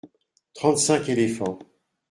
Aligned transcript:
Trente-cinq 0.55 1.09
éléphants. 1.09 1.59